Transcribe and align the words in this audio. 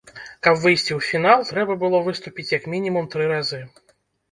Каб 0.45 0.55
выйсці 0.63 0.91
ў 0.95 0.97
фінал, 1.09 1.43
трэба 1.51 1.77
было 1.85 2.01
выступіць 2.09 2.49
як 2.57 2.67
мінімум 2.75 3.13
тры 3.15 3.31
разы. 3.37 3.63